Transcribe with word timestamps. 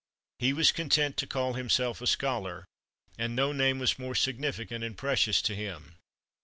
He 0.39 0.51
was 0.51 0.71
content 0.71 1.15
to 1.17 1.27
call 1.27 1.53
himself 1.53 2.01
a 2.01 2.07
scholar, 2.07 2.65
and 3.19 3.35
no 3.35 3.51
name 3.51 3.77
was 3.77 3.99
more 3.99 4.15
significant 4.15 4.83
and 4.83 4.97
precious 4.97 5.43
to 5.43 5.53
him. 5.53 5.97